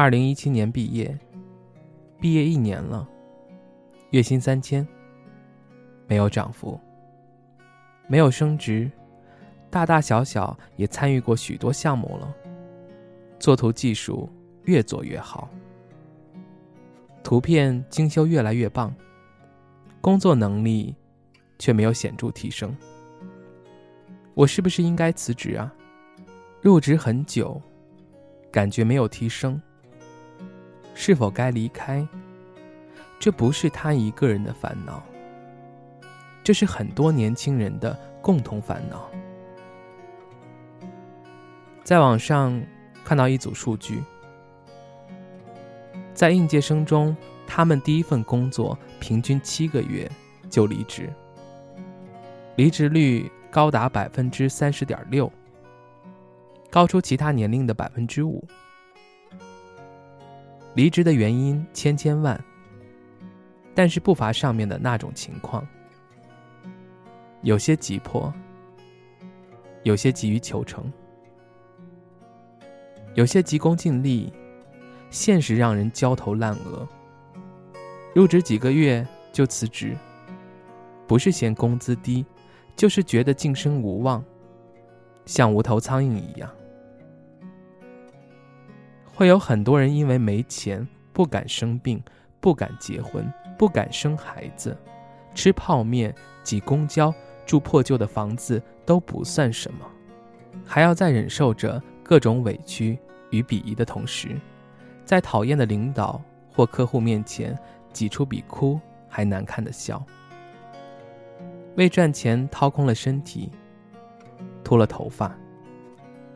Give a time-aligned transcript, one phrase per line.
[0.00, 1.14] 二零一七年毕业，
[2.18, 3.06] 毕业一年了，
[4.12, 4.88] 月薪三千，
[6.06, 6.80] 没有涨幅，
[8.08, 8.90] 没有升职，
[9.68, 12.34] 大大小小也参与过许多项目了，
[13.38, 14.26] 作图技术
[14.64, 15.50] 越做越好，
[17.22, 18.94] 图片精修越来越棒，
[20.00, 20.96] 工作能力
[21.58, 22.74] 却没有显著提升，
[24.32, 25.70] 我是不是应该辞职啊？
[26.62, 27.60] 入职很久，
[28.50, 29.60] 感觉没有提升。
[30.94, 32.06] 是否该离开？
[33.18, 35.02] 这不是他一个人的烦恼，
[36.42, 39.10] 这是很多年轻人的共同烦恼。
[41.84, 42.58] 在网上
[43.04, 44.02] 看到一组数据，
[46.14, 47.14] 在应届生中，
[47.46, 50.10] 他们第一份工作平均七个月
[50.48, 51.12] 就离职，
[52.56, 55.30] 离职率高达百分之三十点六，
[56.70, 58.42] 高出其他年龄的百分之五。
[60.74, 62.42] 离职的原因千千万，
[63.74, 65.66] 但是不乏上面的那种情况：
[67.42, 68.32] 有些急迫，
[69.82, 70.90] 有些急于求成，
[73.14, 74.32] 有些急功近利，
[75.10, 76.86] 现实让人焦头烂额。
[78.14, 79.96] 入职几个月就辞职，
[81.06, 82.24] 不是嫌工资低，
[82.76, 84.24] 就是觉得晋升无望，
[85.26, 86.48] 像无头苍蝇一样。
[89.20, 92.02] 会有很多人因为没钱不敢生病，
[92.40, 94.74] 不敢结婚，不敢生孩子，
[95.34, 97.12] 吃泡面、挤公交、
[97.44, 99.84] 住破旧的房子都不算什么，
[100.64, 102.98] 还要在忍受着各种委屈
[103.28, 104.40] 与鄙夷的同时，
[105.04, 106.18] 在讨厌的领导
[106.50, 107.54] 或客户面前
[107.92, 110.02] 挤出比哭还难看的笑，
[111.76, 113.52] 为赚钱掏空了身体，
[114.64, 115.36] 秃了头发，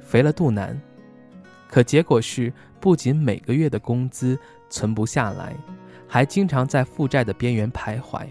[0.00, 0.80] 肥了肚腩。
[1.70, 4.36] 可结果是，不仅每个月的工资
[4.68, 5.54] 存不下来，
[6.08, 8.26] 还经常在负债的边缘徘徊。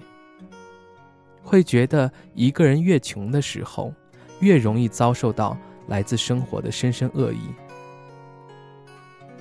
[1.42, 3.94] 会觉得一个人越穷的时候，
[4.42, 5.58] 越容易遭受到
[5.88, 7.40] 来自生活的深深恶意。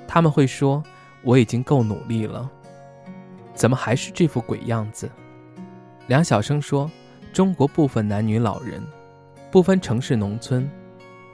[0.07, 0.81] 他们会说
[1.23, 2.49] ：“我已经够努力了，
[3.53, 5.11] 怎么还是这副鬼样子？”
[6.07, 6.89] 梁晓声说
[7.35, 8.81] ：“中国部分男女老人，
[9.51, 10.71] 不分城市农村，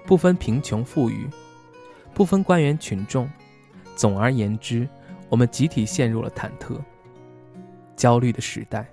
[0.07, 1.29] 不分贫穷富裕。”
[2.15, 3.29] 不分官员群众，
[3.97, 4.89] 总而言之，
[5.29, 6.79] 我们集体陷入了忐忑、
[7.97, 8.89] 焦虑的时代。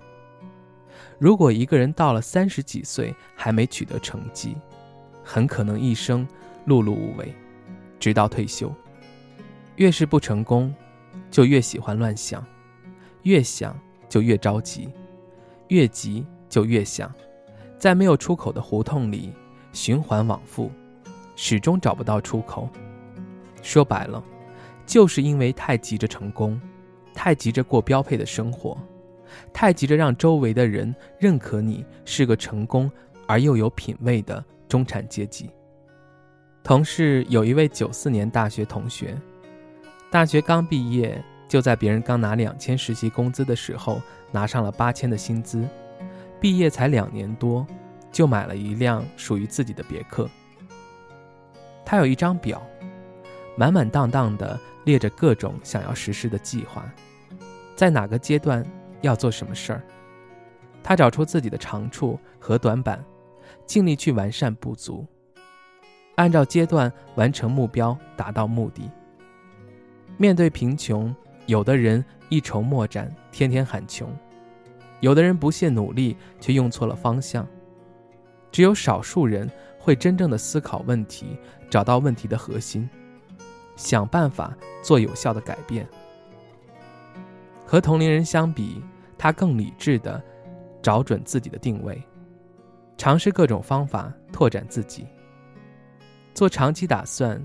[1.19, 4.57] 如果一个人到了三十几岁还没取得成绩，
[5.23, 6.27] 很可能一生
[6.65, 7.31] 碌碌无为，
[7.99, 8.73] 直到退休。
[9.75, 10.73] 越是不成功，
[11.29, 12.43] 就越喜欢乱想，
[13.21, 13.79] 越想
[14.09, 14.89] 就越着急，
[15.67, 17.13] 越急就越想，
[17.77, 19.31] 在没有出口的胡同里
[19.73, 20.71] 循环往复，
[21.35, 22.67] 始终找不到出口。
[23.61, 24.23] 说白了，
[24.85, 26.59] 就是因为太急着成功，
[27.13, 28.77] 太急着过标配的生活，
[29.53, 32.91] 太急着让周围的人认可你是个成功
[33.27, 35.49] 而又有品位的中产阶级。
[36.63, 39.17] 同事有一位九四年大学同学，
[40.09, 44.01] 大学刚毕业，就在别人刚拿两千实习工资的时候，
[44.31, 45.67] 拿上了八千的薪资，
[46.39, 47.65] 毕业才两年多，
[48.11, 50.29] 就买了一辆属于自己的别克。
[51.85, 52.61] 他有一张表。
[53.55, 56.91] 满满当当的列着各种想要实施的计划，
[57.75, 58.65] 在哪个阶段
[59.01, 59.83] 要做什么事儿，
[60.81, 63.03] 他找出自己的长处和短板，
[63.65, 65.05] 尽力去完善不足，
[66.15, 68.89] 按照阶段完成目标，达到目的。
[70.17, 71.13] 面对贫穷，
[71.45, 74.07] 有的人一筹莫展，天天喊穷；
[74.99, 77.45] 有的人不懈努力，却用错了方向。
[78.51, 79.49] 只有少数人
[79.79, 81.37] 会真正的思考问题，
[81.69, 82.89] 找到问题的核心。
[83.75, 85.87] 想办法做有效的改变。
[87.65, 88.83] 和同龄人相比，
[89.17, 90.21] 他更理智的
[90.81, 92.01] 找准自己的定位，
[92.97, 95.07] 尝试各种方法拓展自己，
[96.33, 97.41] 做长期打算，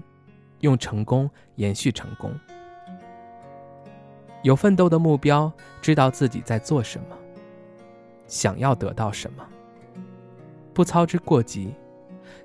[0.60, 2.32] 用成功延续成功。
[4.42, 7.16] 有奋斗的目标，知道自己在做什么，
[8.26, 9.46] 想要得到什么，
[10.74, 11.74] 不操之过急，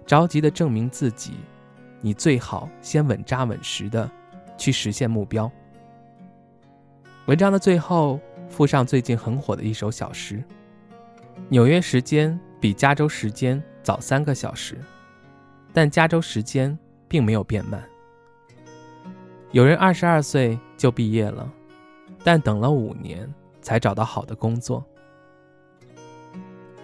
[0.05, 1.33] 着急的证明自己。
[2.01, 4.09] 你最好先稳扎稳实的
[4.57, 5.49] 去实现目标，
[7.27, 8.19] 文章的最后
[8.49, 10.43] 附上最近很火的一首小诗：
[11.47, 14.79] 纽约时间比加州时间早三个小时，
[15.71, 16.77] 但加州时间
[17.07, 17.83] 并没有变慢。
[19.51, 21.47] 有人二十二岁就毕业了，
[22.23, 23.31] 但等了五年
[23.61, 24.83] 才找到好的工作。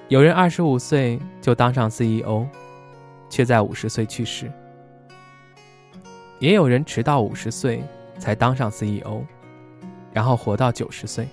[0.09, 2.45] 有人二十五岁就当上 CEO，
[3.29, 4.51] 却在五十岁去世。
[6.39, 7.83] 也有人迟到五十岁
[8.19, 9.23] 才当上 CEO，
[10.11, 11.27] 然后活到九十岁。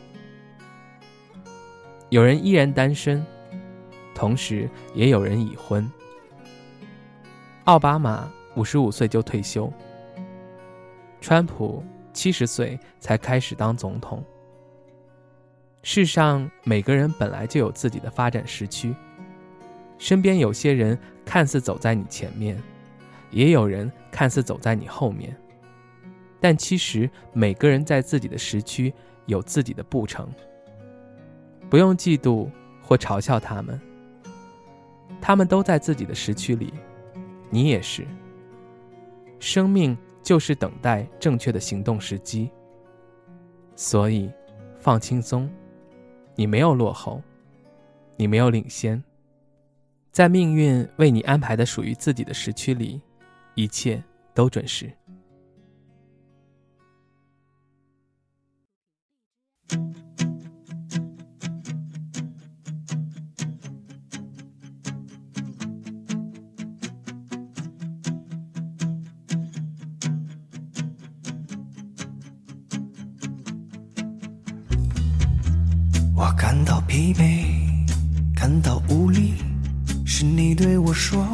[2.09, 3.25] 有人依然单身，
[4.15, 5.91] 同时也有人已婚。
[7.65, 9.73] 奥巴马五十五岁就退休，
[11.21, 14.23] 川普七十岁才开始当总统。
[15.83, 18.95] 世上每个人本来就有自己的发展时区，
[19.99, 22.63] 身边有些人看似走在你前面，
[23.35, 25.37] 也有人看似走在你后面，
[26.41, 28.95] 但其实每个人在自己的时区
[29.27, 30.29] 有自己的步程。
[31.69, 32.49] 不用嫉妒
[32.81, 33.81] 或嘲笑他们，
[35.21, 36.73] 他们都在自己的时区里，
[37.51, 38.07] 你也是。
[39.41, 42.49] 生命就是等待正确的行动时机，
[43.75, 44.31] 所以
[44.79, 45.51] 放轻松。
[46.37, 47.21] 你没有落后，
[48.17, 49.03] 你没有领先，
[50.13, 53.01] 在命运为你安排的属于自己的时区里，
[53.55, 54.03] 一切
[54.35, 54.93] 都准时。
[76.17, 77.45] 我感到疲惫，
[78.35, 79.35] 感到无力，
[80.07, 81.27] 是你对我说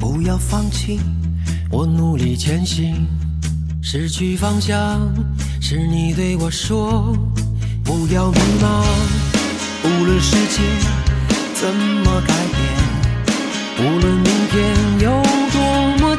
[0.00, 0.98] 不要放弃。
[1.70, 3.06] 我努力前行，
[3.80, 5.00] 失去方向，
[5.60, 7.16] 是你对我说
[7.84, 8.82] 不要迷茫。
[9.84, 10.62] 无论世界
[11.54, 16.09] 怎么改变，无论明天有多么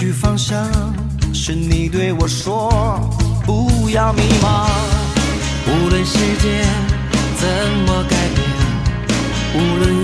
[0.00, 0.66] 去方向
[1.34, 2.70] 是你对我说
[3.44, 4.66] 不要迷茫。
[5.66, 6.64] 无论世界
[7.36, 7.46] 怎
[7.86, 8.40] 么改变
[9.54, 9.99] 无论